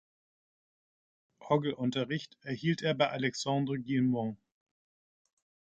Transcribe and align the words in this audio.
Orgelunterricht 1.41 2.35
erhielt 2.41 2.81
er 2.81 2.95
bei 2.95 3.11
Alexandre 3.11 3.77
Guilmant. 3.77 4.35